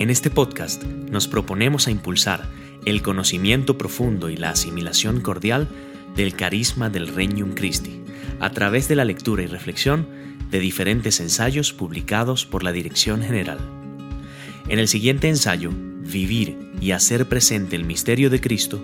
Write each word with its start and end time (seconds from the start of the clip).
En 0.00 0.08
este 0.08 0.30
podcast 0.30 0.82
nos 0.82 1.28
proponemos 1.28 1.86
a 1.86 1.90
impulsar 1.90 2.48
el 2.86 3.02
conocimiento 3.02 3.76
profundo 3.76 4.30
y 4.30 4.36
la 4.38 4.48
asimilación 4.48 5.20
cordial 5.20 5.68
del 6.16 6.34
carisma 6.34 6.88
del 6.88 7.06
Regnum 7.06 7.52
Christi 7.52 8.00
a 8.40 8.48
través 8.48 8.88
de 8.88 8.96
la 8.96 9.04
lectura 9.04 9.42
y 9.42 9.46
reflexión 9.46 10.08
de 10.50 10.58
diferentes 10.58 11.20
ensayos 11.20 11.74
publicados 11.74 12.46
por 12.46 12.62
la 12.62 12.72
Dirección 12.72 13.22
General. 13.22 13.58
En 14.68 14.78
el 14.78 14.88
siguiente 14.88 15.28
ensayo, 15.28 15.70
Vivir 15.70 16.56
y 16.80 16.92
hacer 16.92 17.28
presente 17.28 17.76
el 17.76 17.84
misterio 17.84 18.30
de 18.30 18.40
Cristo, 18.40 18.82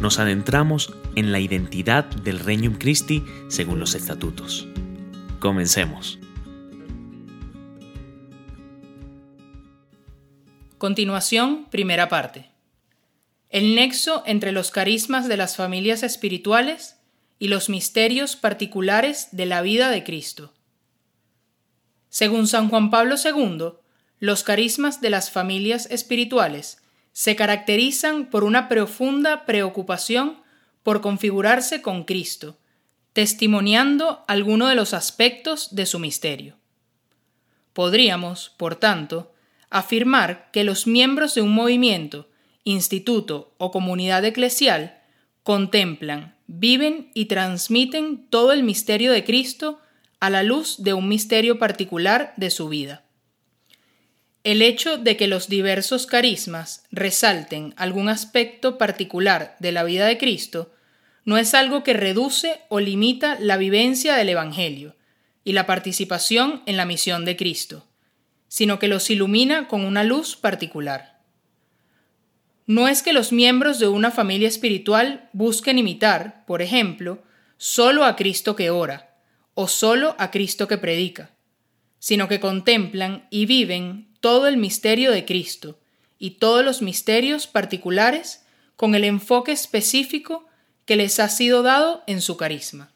nos 0.00 0.18
adentramos 0.18 0.94
en 1.16 1.32
la 1.32 1.38
identidad 1.38 2.06
del 2.06 2.38
Regnum 2.38 2.76
Christi 2.76 3.22
según 3.48 3.78
los 3.78 3.94
estatutos. 3.94 4.66
Comencemos. 5.38 6.18
Continuación, 10.78 11.68
primera 11.70 12.10
parte. 12.10 12.50
El 13.48 13.74
nexo 13.74 14.22
entre 14.26 14.52
los 14.52 14.70
carismas 14.70 15.26
de 15.26 15.38
las 15.38 15.56
familias 15.56 16.02
espirituales 16.02 16.98
y 17.38 17.48
los 17.48 17.70
misterios 17.70 18.36
particulares 18.36 19.28
de 19.32 19.46
la 19.46 19.62
vida 19.62 19.88
de 19.88 20.04
Cristo. 20.04 20.52
Según 22.10 22.46
San 22.46 22.68
Juan 22.68 22.90
Pablo 22.90 23.14
II, 23.22 23.78
los 24.18 24.42
carismas 24.42 25.00
de 25.00 25.08
las 25.08 25.30
familias 25.30 25.86
espirituales 25.90 26.82
se 27.12 27.36
caracterizan 27.36 28.28
por 28.28 28.44
una 28.44 28.68
profunda 28.68 29.46
preocupación 29.46 30.42
por 30.82 31.00
configurarse 31.00 31.80
con 31.80 32.04
Cristo, 32.04 32.58
testimoniando 33.14 34.24
alguno 34.28 34.68
de 34.68 34.74
los 34.74 34.92
aspectos 34.92 35.74
de 35.74 35.86
su 35.86 35.98
misterio. 35.98 36.58
Podríamos, 37.72 38.52
por 38.58 38.76
tanto, 38.76 39.32
afirmar 39.70 40.50
que 40.52 40.64
los 40.64 40.86
miembros 40.86 41.34
de 41.34 41.42
un 41.42 41.54
movimiento, 41.54 42.28
instituto 42.64 43.54
o 43.58 43.70
comunidad 43.70 44.24
eclesial 44.24 45.00
contemplan, 45.42 46.36
viven 46.46 47.10
y 47.14 47.26
transmiten 47.26 48.26
todo 48.28 48.52
el 48.52 48.62
misterio 48.62 49.12
de 49.12 49.24
Cristo 49.24 49.80
a 50.20 50.30
la 50.30 50.42
luz 50.42 50.82
de 50.82 50.92
un 50.94 51.08
misterio 51.08 51.58
particular 51.58 52.32
de 52.36 52.50
su 52.50 52.68
vida. 52.68 53.04
El 54.44 54.62
hecho 54.62 54.96
de 54.96 55.16
que 55.16 55.26
los 55.26 55.48
diversos 55.48 56.06
carismas 56.06 56.84
resalten 56.92 57.74
algún 57.76 58.08
aspecto 58.08 58.78
particular 58.78 59.56
de 59.58 59.72
la 59.72 59.82
vida 59.82 60.06
de 60.06 60.18
Cristo 60.18 60.72
no 61.24 61.36
es 61.36 61.54
algo 61.54 61.82
que 61.82 61.92
reduce 61.92 62.60
o 62.68 62.78
limita 62.78 63.36
la 63.40 63.56
vivencia 63.56 64.14
del 64.14 64.28
Evangelio 64.28 64.94
y 65.42 65.52
la 65.52 65.66
participación 65.66 66.62
en 66.66 66.76
la 66.76 66.86
misión 66.86 67.24
de 67.24 67.36
Cristo 67.36 67.84
sino 68.48 68.78
que 68.78 68.88
los 68.88 69.10
ilumina 69.10 69.68
con 69.68 69.84
una 69.84 70.04
luz 70.04 70.36
particular. 70.36 71.20
No 72.66 72.88
es 72.88 73.02
que 73.02 73.12
los 73.12 73.32
miembros 73.32 73.78
de 73.78 73.88
una 73.88 74.10
familia 74.10 74.48
espiritual 74.48 75.28
busquen 75.32 75.78
imitar, 75.78 76.44
por 76.46 76.62
ejemplo, 76.62 77.22
solo 77.56 78.04
a 78.04 78.16
Cristo 78.16 78.56
que 78.56 78.70
ora 78.70 79.14
o 79.54 79.68
solo 79.68 80.16
a 80.18 80.30
Cristo 80.30 80.68
que 80.68 80.76
predica, 80.76 81.30
sino 81.98 82.28
que 82.28 82.40
contemplan 82.40 83.26
y 83.30 83.46
viven 83.46 84.08
todo 84.20 84.48
el 84.48 84.56
misterio 84.56 85.12
de 85.12 85.24
Cristo 85.24 85.78
y 86.18 86.32
todos 86.32 86.64
los 86.64 86.82
misterios 86.82 87.46
particulares 87.46 88.44
con 88.76 88.94
el 88.94 89.04
enfoque 89.04 89.52
específico 89.52 90.46
que 90.84 90.96
les 90.96 91.18
ha 91.20 91.28
sido 91.28 91.62
dado 91.62 92.02
en 92.06 92.20
su 92.20 92.36
carisma. 92.36 92.92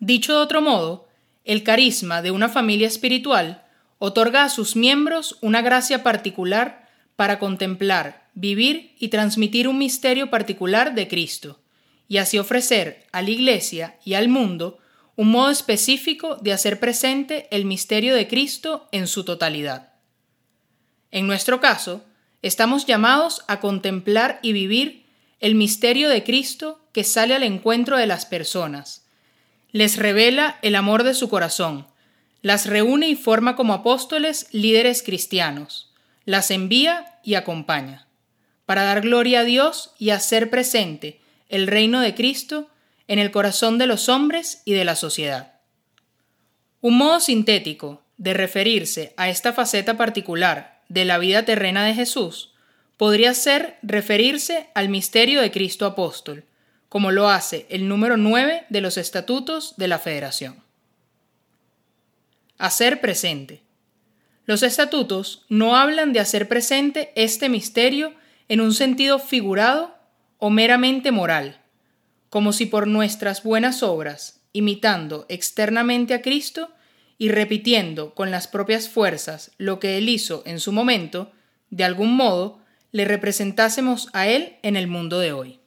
Dicho 0.00 0.34
de 0.34 0.40
otro 0.40 0.62
modo, 0.62 1.08
el 1.44 1.62
carisma 1.64 2.22
de 2.22 2.30
una 2.30 2.48
familia 2.48 2.86
espiritual 2.86 3.64
otorga 3.98 4.44
a 4.44 4.48
sus 4.48 4.76
miembros 4.76 5.38
una 5.40 5.62
gracia 5.62 6.02
particular 6.02 6.88
para 7.16 7.38
contemplar, 7.38 8.28
vivir 8.34 8.94
y 8.98 9.08
transmitir 9.08 9.68
un 9.68 9.78
misterio 9.78 10.30
particular 10.30 10.94
de 10.94 11.08
Cristo, 11.08 11.60
y 12.06 12.18
así 12.18 12.38
ofrecer 12.38 13.06
a 13.12 13.22
la 13.22 13.30
Iglesia 13.30 13.98
y 14.04 14.14
al 14.14 14.28
mundo 14.28 14.78
un 15.16 15.32
modo 15.32 15.50
específico 15.50 16.36
de 16.36 16.52
hacer 16.52 16.78
presente 16.78 17.48
el 17.50 17.64
misterio 17.64 18.14
de 18.14 18.28
Cristo 18.28 18.88
en 18.92 19.08
su 19.08 19.24
totalidad. 19.24 19.94
En 21.10 21.26
nuestro 21.26 21.60
caso, 21.60 22.04
estamos 22.40 22.86
llamados 22.86 23.42
a 23.48 23.58
contemplar 23.58 24.38
y 24.42 24.52
vivir 24.52 25.06
el 25.40 25.56
misterio 25.56 26.08
de 26.08 26.22
Cristo 26.22 26.80
que 26.92 27.02
sale 27.02 27.34
al 27.34 27.42
encuentro 27.42 27.96
de 27.96 28.06
las 28.06 28.26
personas. 28.26 29.06
Les 29.72 29.96
revela 29.96 30.58
el 30.62 30.76
amor 30.76 31.02
de 31.02 31.14
su 31.14 31.28
corazón, 31.28 31.88
las 32.42 32.66
reúne 32.66 33.08
y 33.08 33.16
forma 33.16 33.56
como 33.56 33.74
apóstoles 33.74 34.46
líderes 34.52 35.02
cristianos, 35.02 35.92
las 36.24 36.50
envía 36.50 37.18
y 37.24 37.34
acompaña, 37.34 38.06
para 38.66 38.84
dar 38.84 39.00
gloria 39.00 39.40
a 39.40 39.44
Dios 39.44 39.92
y 39.98 40.10
hacer 40.10 40.50
presente 40.50 41.20
el 41.48 41.66
reino 41.66 42.00
de 42.00 42.14
Cristo 42.14 42.68
en 43.08 43.18
el 43.18 43.30
corazón 43.30 43.78
de 43.78 43.86
los 43.86 44.08
hombres 44.08 44.62
y 44.64 44.74
de 44.74 44.84
la 44.84 44.94
sociedad. 44.94 45.54
Un 46.80 46.96
modo 46.96 47.20
sintético 47.20 48.02
de 48.18 48.34
referirse 48.34 49.14
a 49.16 49.28
esta 49.28 49.52
faceta 49.52 49.96
particular 49.96 50.82
de 50.88 51.04
la 51.04 51.18
vida 51.18 51.44
terrena 51.44 51.84
de 51.84 51.94
Jesús 51.94 52.52
podría 52.96 53.32
ser 53.32 53.78
referirse 53.82 54.68
al 54.74 54.88
misterio 54.88 55.40
de 55.40 55.50
Cristo 55.50 55.86
apóstol, 55.86 56.44
como 56.88 57.10
lo 57.10 57.28
hace 57.28 57.66
el 57.70 57.88
número 57.88 58.16
9 58.16 58.66
de 58.68 58.80
los 58.80 58.96
estatutos 58.96 59.74
de 59.76 59.88
la 59.88 59.98
Federación. 59.98 60.67
Hacer 62.58 63.00
presente. 63.00 63.62
Los 64.44 64.64
estatutos 64.64 65.46
no 65.48 65.76
hablan 65.76 66.12
de 66.12 66.18
hacer 66.18 66.48
presente 66.48 67.12
este 67.14 67.48
misterio 67.48 68.14
en 68.48 68.60
un 68.60 68.74
sentido 68.74 69.20
figurado 69.20 69.96
o 70.38 70.50
meramente 70.50 71.12
moral, 71.12 71.60
como 72.30 72.52
si 72.52 72.66
por 72.66 72.88
nuestras 72.88 73.44
buenas 73.44 73.84
obras, 73.84 74.40
imitando 74.52 75.24
externamente 75.28 76.14
a 76.14 76.22
Cristo 76.22 76.70
y 77.16 77.28
repitiendo 77.28 78.12
con 78.14 78.32
las 78.32 78.48
propias 78.48 78.88
fuerzas 78.88 79.52
lo 79.56 79.78
que 79.78 79.96
Él 79.96 80.08
hizo 80.08 80.42
en 80.44 80.58
su 80.58 80.72
momento, 80.72 81.30
de 81.70 81.84
algún 81.84 82.16
modo 82.16 82.58
le 82.90 83.04
representásemos 83.04 84.08
a 84.12 84.26
Él 84.26 84.56
en 84.62 84.74
el 84.74 84.88
mundo 84.88 85.20
de 85.20 85.32
hoy. 85.32 85.60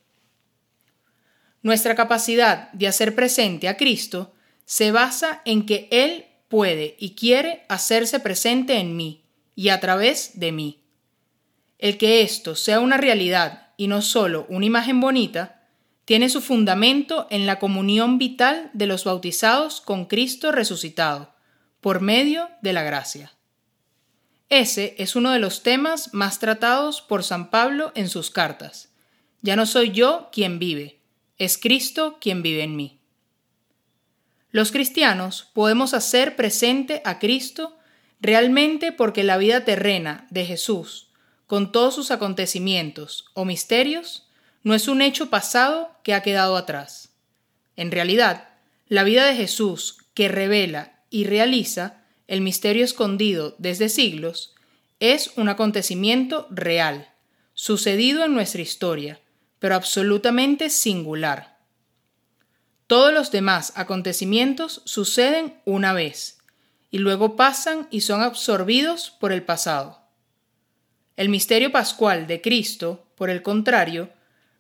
Nuestra 1.62 1.96
capacidad 1.96 2.70
de 2.74 2.88
hacer 2.88 3.16
presente 3.16 3.70
a 3.70 3.78
Cristo 3.78 4.34
se 4.66 4.92
basa 4.92 5.42
en 5.46 5.66
que 5.66 5.88
Él 5.92 6.26
puede 6.52 6.96
y 7.00 7.16
quiere 7.16 7.66
hacerse 7.68 8.20
presente 8.20 8.78
en 8.78 8.96
mí 8.96 9.24
y 9.56 9.70
a 9.70 9.80
través 9.80 10.40
de 10.40 10.52
mí. 10.52 10.84
El 11.80 11.98
que 11.98 12.22
esto 12.22 12.56
sea 12.56 12.80
una 12.80 12.98
realidad 12.98 13.70
y 13.78 13.88
no 13.88 14.04
solo 14.04 14.46
una 14.50 14.68
imagen 14.68 15.00
bonita, 15.00 15.64
tiene 16.06 16.30
su 16.30 16.42
fundamento 16.42 17.26
en 17.32 17.48
la 17.48 17.58
comunión 17.58 18.20
vital 18.20 18.70
de 18.74 18.86
los 18.86 19.06
bautizados 19.06 19.82
con 19.82 20.06
Cristo 20.06 20.52
resucitado, 20.52 21.34
por 21.80 22.02
medio 22.02 22.50
de 22.62 22.74
la 22.74 22.84
gracia. 22.84 23.34
Ese 24.50 24.94
es 25.00 25.16
uno 25.16 25.32
de 25.32 25.40
los 25.40 25.64
temas 25.64 26.14
más 26.14 26.38
tratados 26.38 27.02
por 27.02 27.24
San 27.24 27.50
Pablo 27.50 27.92
en 27.96 28.10
sus 28.10 28.30
cartas. 28.30 28.90
Ya 29.42 29.56
no 29.56 29.66
soy 29.66 29.92
yo 29.92 30.30
quien 30.32 30.60
vive, 30.60 31.00
es 31.40 31.58
Cristo 31.58 32.18
quien 32.22 32.44
vive 32.44 32.62
en 32.62 32.76
mí. 32.76 33.01
Los 34.52 34.72
cristianos 34.74 35.48
podemos 35.54 35.94
hacer 35.94 36.36
presente 36.36 37.02
a 37.06 37.20
Cristo 37.20 37.78
realmente 38.20 38.92
porque 38.92 39.24
la 39.24 39.38
vida 39.38 39.64
terrena 39.64 40.28
de 40.30 40.46
Jesús, 40.46 41.08
con 41.48 41.72
todos 41.72 41.96
sus 41.96 42.12
acontecimientos 42.12 43.26
o 43.34 43.46
misterios, 43.46 44.28
no 44.64 44.76
es 44.76 44.88
un 44.88 45.02
hecho 45.02 45.30
pasado 45.30 45.96
que 46.04 46.14
ha 46.14 46.22
quedado 46.22 46.58
atrás. 46.58 47.14
En 47.78 47.92
realidad, 47.92 48.50
la 48.88 49.04
vida 49.04 49.26
de 49.26 49.36
Jesús, 49.36 49.98
que 50.14 50.28
revela 50.28 51.00
y 51.10 51.24
realiza 51.24 52.04
el 52.28 52.42
misterio 52.42 52.84
escondido 52.84 53.56
desde 53.58 53.90
siglos, 53.90 54.54
es 55.00 55.32
un 55.38 55.50
acontecimiento 55.50 56.48
real, 56.52 57.10
sucedido 57.54 58.26
en 58.26 58.34
nuestra 58.34 58.62
historia, 58.62 59.20
pero 59.60 59.76
absolutamente 59.76 60.70
singular 60.70 61.51
todos 62.92 63.14
los 63.14 63.32
demás 63.32 63.72
acontecimientos 63.78 64.82
suceden 64.84 65.62
una 65.64 65.94
vez 65.94 66.40
y 66.90 66.98
luego 66.98 67.38
pasan 67.38 67.88
y 67.90 68.02
son 68.02 68.22
absorbidos 68.22 69.12
por 69.12 69.32
el 69.32 69.44
pasado. 69.44 70.02
El 71.16 71.30
misterio 71.30 71.72
pascual 71.72 72.28
de 72.28 72.42
Cristo, 72.42 73.08
por 73.16 73.30
el 73.30 73.44
contrario, 73.44 74.10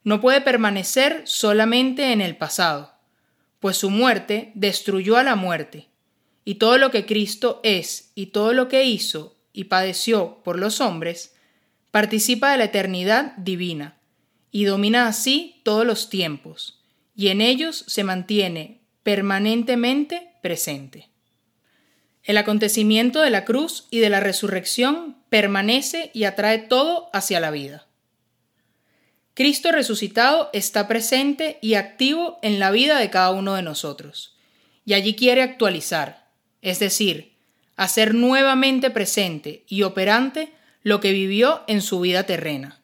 no 0.06 0.22
puede 0.22 0.40
permanecer 0.40 1.24
solamente 1.26 2.14
en 2.14 2.22
el 2.22 2.38
pasado, 2.38 2.94
pues 3.60 3.76
su 3.76 3.90
muerte 3.90 4.54
destruyó 4.56 5.18
a 5.18 5.24
la 5.24 5.36
muerte, 5.36 5.90
y 6.46 6.56
todo 6.56 6.78
lo 6.78 6.90
que 6.90 7.06
Cristo 7.06 7.60
es 7.64 8.14
y 8.16 8.28
todo 8.28 8.54
lo 8.54 8.70
que 8.70 8.86
hizo 8.86 9.36
y 9.52 9.66
padeció 9.66 10.42
por 10.42 10.58
los 10.58 10.80
hombres, 10.80 11.36
participa 11.92 12.54
de 12.54 12.60
la 12.60 12.64
eternidad 12.64 13.36
divina, 13.36 13.98
y 14.52 14.64
domina 14.64 15.08
así 15.08 15.60
todos 15.66 15.86
los 15.86 16.10
tiempos 16.10 16.81
y 17.16 17.30
en 17.30 17.42
ellos 17.42 17.84
se 17.88 18.04
mantiene 18.04 18.82
permanentemente 19.04 20.34
presente. 20.42 21.10
El 22.24 22.38
acontecimiento 22.38 23.22
de 23.22 23.32
la 23.32 23.46
cruz 23.46 23.88
y 23.90 24.00
de 24.00 24.10
la 24.10 24.20
resurrección 24.20 25.18
permanece 25.30 26.12
y 26.14 26.26
atrae 26.26 26.60
todo 26.60 27.10
hacia 27.14 27.40
la 27.40 27.52
vida. 27.52 27.88
Cristo 29.34 29.72
resucitado 29.72 30.50
está 30.54 30.88
presente 30.88 31.58
y 31.62 31.76
activo 31.76 32.38
en 32.42 32.60
la 32.60 32.70
vida 32.70 33.00
de 33.00 33.10
cada 33.10 33.32
uno 33.32 33.56
de 33.56 33.64
nosotros, 33.64 34.36
y 34.86 34.94
allí 34.94 35.16
quiere 35.16 35.42
actualizar, 35.42 36.30
es 36.62 36.80
decir, 36.80 37.38
hacer 37.76 38.14
nuevamente 38.14 38.92
presente 38.92 39.64
y 39.68 39.84
operante 39.84 40.52
lo 40.84 41.00
que 41.00 41.12
vivió 41.14 41.64
en 41.68 41.82
su 41.82 42.00
vida 42.02 42.24
terrena. 42.24 42.82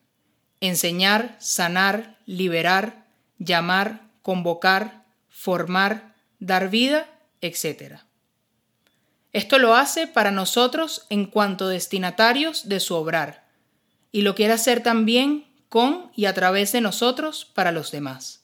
Enseñar, 0.62 1.36
sanar, 1.40 2.18
liberar, 2.26 3.06
llamar, 3.38 4.07
convocar, 4.28 5.06
formar, 5.30 6.14
dar 6.40 6.70
vida, 6.70 7.10
etc. 7.40 8.02
Esto 9.32 9.58
lo 9.58 9.74
hace 9.74 10.06
para 10.06 10.32
nosotros 10.32 11.08
en 11.10 11.28
cuanto 11.28 11.70
destinatarios 11.70 12.68
de 12.68 12.82
su 12.82 12.96
obrar, 12.96 13.48
y 14.12 14.24
lo 14.24 14.36
quiere 14.36 14.52
hacer 14.52 14.84
también 14.84 15.48
con 15.70 16.12
y 16.14 16.26
a 16.26 16.34
través 16.34 16.74
de 16.74 16.82
nosotros 16.82 17.46
para 17.46 17.72
los 17.72 17.92
demás. 17.92 18.44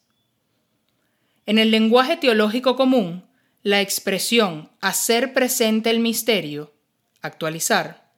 En 1.46 1.58
el 1.58 1.70
lenguaje 1.70 2.16
teológico 2.16 2.78
común, 2.78 3.26
la 3.62 3.82
expresión 3.82 4.72
hacer 4.80 5.34
presente 5.34 5.90
el 5.90 6.00
misterio, 6.00 6.74
actualizar, 7.22 8.10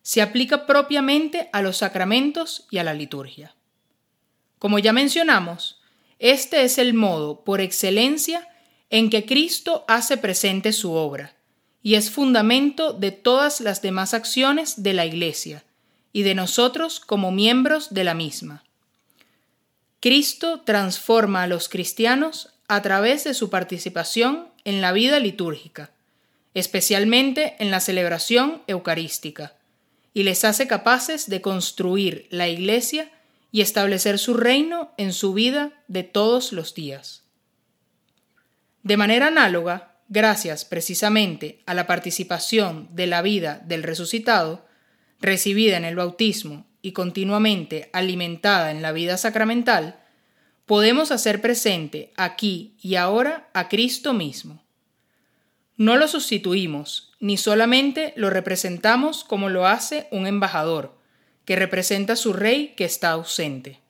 se 0.00 0.22
aplica 0.22 0.64
propiamente 0.64 1.50
a 1.52 1.60
los 1.60 1.76
sacramentos 1.76 2.66
y 2.70 2.78
a 2.78 2.84
la 2.84 2.94
liturgia. 2.94 3.54
Como 4.58 4.78
ya 4.78 4.94
mencionamos, 4.94 5.81
este 6.22 6.62
es 6.62 6.78
el 6.78 6.94
modo 6.94 7.40
por 7.42 7.60
excelencia 7.60 8.48
en 8.90 9.10
que 9.10 9.26
Cristo 9.26 9.84
hace 9.88 10.16
presente 10.16 10.72
su 10.72 10.92
obra, 10.92 11.34
y 11.82 11.96
es 11.96 12.12
fundamento 12.12 12.92
de 12.92 13.10
todas 13.10 13.60
las 13.60 13.82
demás 13.82 14.14
acciones 14.14 14.84
de 14.84 14.92
la 14.92 15.04
Iglesia 15.04 15.64
y 16.12 16.22
de 16.22 16.36
nosotros 16.36 17.00
como 17.00 17.32
miembros 17.32 17.92
de 17.92 18.04
la 18.04 18.14
misma. 18.14 18.62
Cristo 19.98 20.60
transforma 20.60 21.42
a 21.42 21.46
los 21.48 21.68
cristianos 21.68 22.50
a 22.68 22.82
través 22.82 23.24
de 23.24 23.34
su 23.34 23.50
participación 23.50 24.46
en 24.64 24.80
la 24.80 24.92
vida 24.92 25.18
litúrgica, 25.18 25.90
especialmente 26.54 27.56
en 27.58 27.72
la 27.72 27.80
celebración 27.80 28.62
eucarística, 28.68 29.56
y 30.14 30.22
les 30.22 30.44
hace 30.44 30.68
capaces 30.68 31.28
de 31.28 31.40
construir 31.40 32.28
la 32.30 32.46
Iglesia 32.46 33.10
y 33.52 33.60
establecer 33.60 34.18
su 34.18 34.34
reino 34.34 34.92
en 34.96 35.12
su 35.12 35.34
vida 35.34 35.84
de 35.86 36.02
todos 36.02 36.52
los 36.52 36.74
días. 36.74 37.22
De 38.82 38.96
manera 38.96 39.28
análoga, 39.28 39.98
gracias 40.08 40.64
precisamente 40.64 41.62
a 41.66 41.74
la 41.74 41.86
participación 41.86 42.88
de 42.92 43.06
la 43.06 43.22
vida 43.22 43.62
del 43.64 43.82
resucitado, 43.82 44.66
recibida 45.20 45.76
en 45.76 45.84
el 45.84 45.94
bautismo 45.94 46.66
y 46.80 46.92
continuamente 46.92 47.90
alimentada 47.92 48.70
en 48.70 48.82
la 48.82 48.90
vida 48.90 49.16
sacramental, 49.18 50.00
podemos 50.66 51.12
hacer 51.12 51.40
presente 51.40 52.12
aquí 52.16 52.74
y 52.80 52.96
ahora 52.96 53.50
a 53.52 53.68
Cristo 53.68 54.14
mismo. 54.14 54.64
No 55.76 55.96
lo 55.96 56.08
sustituimos, 56.08 57.12
ni 57.20 57.36
solamente 57.36 58.14
lo 58.16 58.30
representamos 58.30 59.24
como 59.24 59.48
lo 59.48 59.66
hace 59.66 60.08
un 60.10 60.26
embajador, 60.26 61.01
que 61.44 61.56
representa 61.56 62.14
a 62.14 62.16
su 62.16 62.32
rey 62.32 62.74
que 62.76 62.84
está 62.84 63.10
ausente. 63.10 63.80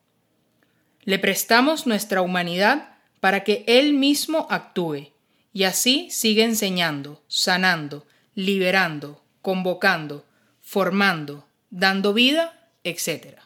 Le 1.05 1.19
prestamos 1.19 1.87
nuestra 1.87 2.23
humanidad 2.23 2.97
para 3.21 3.45
que 3.45 3.65
Él 3.67 3.95
mismo 3.95 4.47
actúe, 4.51 5.13
y 5.53 5.65
así 5.65 6.09
sigue 6.11 6.45
enseñando, 6.45 7.23
sanando, 7.29 8.07
liberando, 8.35 9.23
convocando, 9.43 10.25
formando, 10.61 11.47
dando 11.71 12.15
vida, 12.15 12.71
etc. 12.85 13.39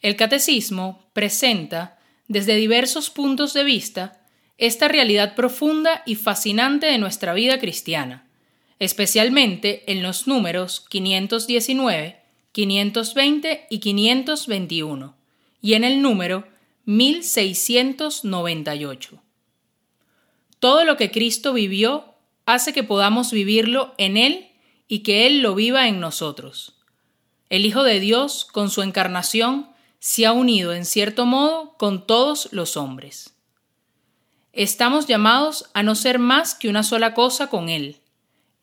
El 0.00 0.16
catecismo 0.16 1.10
presenta, 1.12 1.98
desde 2.26 2.56
diversos 2.56 3.10
puntos 3.10 3.54
de 3.54 3.64
vista, 3.64 4.20
esta 4.58 4.88
realidad 4.88 5.34
profunda 5.34 6.02
y 6.04 6.16
fascinante 6.16 6.86
de 6.86 6.98
nuestra 6.98 7.32
vida 7.32 7.58
cristiana, 7.58 8.27
especialmente 8.78 9.90
en 9.90 10.02
los 10.02 10.26
números 10.26 10.84
519, 10.88 12.20
520 12.52 13.66
y 13.70 13.78
521, 13.78 15.14
y 15.60 15.74
en 15.74 15.84
el 15.84 16.02
número 16.02 16.46
1698. 16.84 19.22
Todo 20.58 20.84
lo 20.84 20.96
que 20.96 21.10
Cristo 21.10 21.52
vivió 21.52 22.14
hace 22.46 22.72
que 22.72 22.82
podamos 22.82 23.30
vivirlo 23.30 23.94
en 23.98 24.16
Él 24.16 24.48
y 24.88 25.00
que 25.00 25.26
Él 25.26 25.42
lo 25.42 25.54
viva 25.54 25.86
en 25.86 26.00
nosotros. 26.00 26.74
El 27.50 27.66
Hijo 27.66 27.82
de 27.82 28.00
Dios, 28.00 28.44
con 28.44 28.70
su 28.70 28.82
encarnación, 28.82 29.68
se 30.00 30.26
ha 30.26 30.32
unido 30.32 30.72
en 30.72 30.84
cierto 30.84 31.26
modo 31.26 31.74
con 31.78 32.06
todos 32.06 32.48
los 32.52 32.76
hombres. 32.76 33.34
Estamos 34.52 35.06
llamados 35.06 35.70
a 35.74 35.82
no 35.82 35.94
ser 35.94 36.18
más 36.18 36.54
que 36.54 36.68
una 36.68 36.82
sola 36.82 37.14
cosa 37.14 37.48
con 37.48 37.68
Él. 37.68 38.00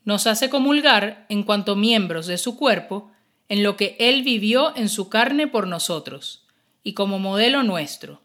Nos 0.06 0.28
hace 0.28 0.50
comulgar 0.50 1.26
en 1.30 1.44
cuanto 1.44 1.76
miembros 1.76 2.28
de 2.28 2.38
su 2.38 2.56
cuerpo 2.56 3.12
en 3.50 3.64
lo 3.64 3.76
que 3.76 3.96
Él 4.00 4.24
vivió 4.24 4.76
en 4.76 4.88
su 4.90 5.10
carne 5.10 5.48
por 5.48 5.68
nosotros, 5.68 6.46
y 6.84 6.94
como 6.94 7.20
modelo 7.20 7.64
nuestro. 7.64 8.22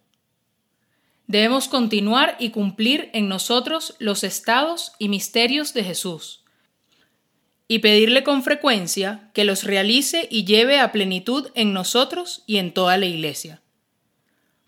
Debemos 1.26 1.68
continuar 1.68 2.36
y 2.38 2.50
cumplir 2.50 3.10
en 3.12 3.28
nosotros 3.28 3.94
los 3.98 4.24
estados 4.24 4.92
y 4.98 5.08
misterios 5.08 5.74
de 5.74 5.84
Jesús, 5.84 6.44
y 7.68 7.78
pedirle 7.78 8.24
con 8.24 8.42
frecuencia 8.42 9.30
que 9.32 9.44
los 9.44 9.64
realice 9.64 10.26
y 10.30 10.44
lleve 10.44 10.80
a 10.80 10.90
plenitud 10.90 11.50
en 11.54 11.72
nosotros 11.72 12.42
y 12.46 12.56
en 12.56 12.74
toda 12.74 12.96
la 12.96 13.06
Iglesia. 13.06 13.62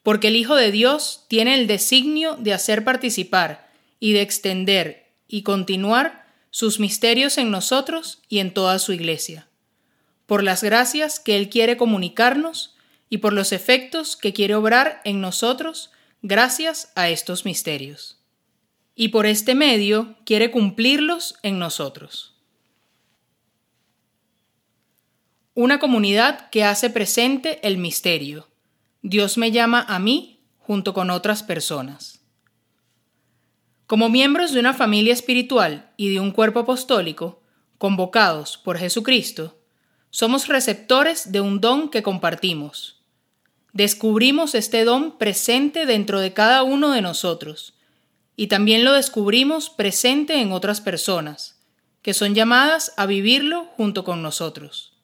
Porque 0.02 0.28
el 0.28 0.36
Hijo 0.36 0.54
de 0.54 0.70
Dios 0.70 1.24
tiene 1.28 1.54
el 1.54 1.66
designio 1.66 2.36
de 2.36 2.52
hacer 2.52 2.84
participar 2.84 3.68
y 3.98 4.12
de 4.12 4.22
extender 4.22 5.10
y 5.26 5.42
continuar 5.42 6.21
sus 6.52 6.78
misterios 6.78 7.38
en 7.38 7.50
nosotros 7.50 8.20
y 8.28 8.38
en 8.38 8.52
toda 8.52 8.78
su 8.78 8.92
Iglesia, 8.92 9.48
por 10.26 10.44
las 10.44 10.62
gracias 10.62 11.18
que 11.18 11.36
Él 11.36 11.48
quiere 11.48 11.78
comunicarnos 11.78 12.76
y 13.08 13.18
por 13.18 13.32
los 13.32 13.52
efectos 13.52 14.16
que 14.16 14.34
quiere 14.34 14.54
obrar 14.54 15.00
en 15.04 15.22
nosotros 15.22 15.90
gracias 16.20 16.92
a 16.94 17.08
estos 17.08 17.46
misterios. 17.46 18.20
Y 18.94 19.08
por 19.08 19.24
este 19.24 19.54
medio 19.54 20.14
quiere 20.26 20.50
cumplirlos 20.50 21.36
en 21.42 21.58
nosotros. 21.58 22.36
Una 25.54 25.78
comunidad 25.78 26.50
que 26.50 26.64
hace 26.64 26.90
presente 26.90 27.66
el 27.66 27.78
misterio. 27.78 28.48
Dios 29.00 29.38
me 29.38 29.52
llama 29.52 29.86
a 29.88 29.98
mí 29.98 30.40
junto 30.58 30.92
con 30.92 31.08
otras 31.08 31.42
personas. 31.42 32.21
Como 33.92 34.08
miembros 34.08 34.52
de 34.52 34.60
una 34.60 34.72
familia 34.72 35.12
espiritual 35.12 35.90
y 35.98 36.08
de 36.08 36.18
un 36.18 36.30
cuerpo 36.30 36.60
apostólico, 36.60 37.42
convocados 37.76 38.56
por 38.56 38.78
Jesucristo, 38.78 39.58
somos 40.08 40.48
receptores 40.48 41.30
de 41.30 41.42
un 41.42 41.60
don 41.60 41.90
que 41.90 42.02
compartimos. 42.02 43.02
Descubrimos 43.74 44.54
este 44.54 44.86
don 44.86 45.18
presente 45.18 45.84
dentro 45.84 46.20
de 46.20 46.32
cada 46.32 46.62
uno 46.62 46.92
de 46.92 47.02
nosotros 47.02 47.74
y 48.34 48.46
también 48.46 48.82
lo 48.82 48.94
descubrimos 48.94 49.68
presente 49.68 50.40
en 50.40 50.52
otras 50.52 50.80
personas, 50.80 51.60
que 52.00 52.14
son 52.14 52.34
llamadas 52.34 52.94
a 52.96 53.04
vivirlo 53.04 53.66
junto 53.76 54.04
con 54.04 54.22
nosotros. 54.22 54.94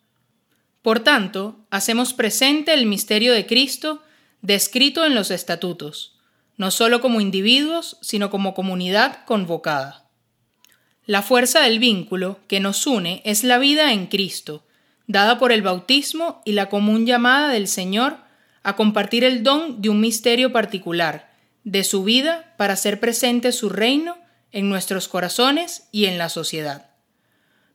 Por 0.81 1.01
tanto, 1.01 1.59
hacemos 1.69 2.15
presente 2.15 2.73
el 2.73 2.87
misterio 2.87 3.35
de 3.35 3.45
Cristo 3.45 4.01
descrito 4.41 5.05
en 5.05 5.15
los 5.15 5.31
estatutos, 5.31 6.18
no 6.59 6.71
solo 6.71 7.01
como 7.01 7.23
individuos, 7.23 7.97
sino 8.03 8.29
como 8.29 8.53
comunidad 8.53 9.25
convocada. 9.25 10.05
La 11.07 11.23
fuerza 11.23 11.61
del 11.63 11.79
vínculo 11.79 12.41
que 12.49 12.61
nos 12.61 12.87
une 12.87 13.23
es 13.25 13.45
la 13.45 13.57
vida 13.57 13.95
en 13.95 14.09
Cristo, 14.09 14.67
dada 15.07 15.39
por 15.39 15.53
el 15.53 15.63
bautismo 15.63 16.43
y 16.45 16.53
la 16.53 16.69
común 16.69 17.07
llamada 17.07 17.49
del 17.49 17.67
Señor 17.67 18.19
a 18.63 18.77
compartir 18.77 19.25
el 19.25 19.43
don 19.43 19.81
de 19.81 19.89
un 19.89 20.01
misterio 20.01 20.53
particular, 20.53 21.33
de 21.65 21.85
su 21.85 22.05
vida 22.05 22.55
para 22.59 22.75
hacer 22.75 23.01
presente 23.01 23.53
su 23.53 23.71
reino 23.71 24.19
en 24.53 24.69
nuestros 24.69 25.09
corazones 25.09 25.89
y 25.93 26.07
en 26.07 26.19
la 26.19 26.29
sociedad. 26.29 26.91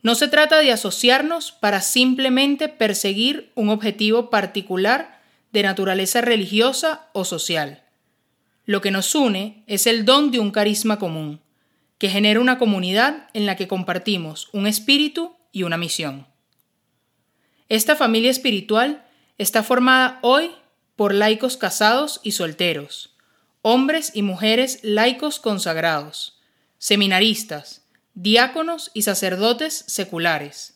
No 0.02 0.16
se 0.16 0.28
trata 0.28 0.60
de 0.60 0.72
asociarnos 0.72 1.54
para 1.54 1.80
simplemente 1.80 2.68
perseguir 2.68 3.52
un 3.56 3.70
objetivo 3.70 4.30
particular 4.30 5.22
de 5.54 5.64
naturaleza 5.64 6.20
religiosa 6.22 7.08
o 7.14 7.24
social. 7.24 7.83
Lo 8.66 8.82
que 8.82 8.92
nos 8.92 9.14
une 9.14 9.64
es 9.68 9.88
el 9.88 10.06
don 10.06 10.32
de 10.32 10.40
un 10.40 10.52
carisma 10.52 10.98
común, 11.00 11.42
que 11.98 12.10
genera 12.10 12.40
una 12.40 12.58
comunidad 12.58 13.30
en 13.34 13.46
la 13.46 13.56
que 13.56 13.68
compartimos 13.68 14.50
un 14.54 14.68
espíritu 14.68 15.36
y 15.52 15.64
una 15.64 15.78
misión. 15.78 16.28
Esta 17.70 17.96
familia 17.96 18.32
espiritual 18.32 19.06
está 19.38 19.64
formada 19.64 20.20
hoy 20.22 20.52
por 20.96 21.14
laicos 21.14 21.58
casados 21.58 22.20
y 22.24 22.32
solteros, 22.32 23.16
hombres 23.62 24.12
y 24.14 24.22
mujeres 24.22 24.80
laicos 24.84 25.40
consagrados, 25.40 26.40
seminaristas, 26.78 27.86
diáconos 28.14 28.92
y 28.94 29.02
sacerdotes 29.02 29.86
seculares, 29.88 30.76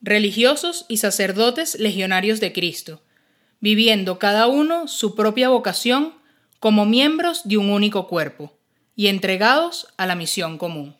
religiosos 0.00 0.86
y 0.88 0.96
sacerdotes 0.96 1.78
legionarios 1.78 2.40
de 2.40 2.52
Cristo, 2.52 3.02
viviendo 3.60 4.18
cada 4.18 4.46
uno 4.46 4.88
su 4.88 5.14
propia 5.14 5.48
vocación 5.48 6.14
como 6.64 6.86
miembros 6.86 7.46
de 7.46 7.58
un 7.58 7.68
único 7.68 8.08
cuerpo 8.08 8.50
y 8.96 9.08
entregados 9.08 9.86
a 9.98 10.06
la 10.06 10.14
misión 10.14 10.56
común. 10.56 10.96